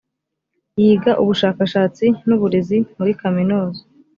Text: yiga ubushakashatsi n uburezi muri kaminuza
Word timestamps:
yiga 0.81 1.11
ubushakashatsi 1.21 2.05
n 2.27 2.29
uburezi 2.35 2.77
muri 2.97 3.11
kaminuza 3.21 3.81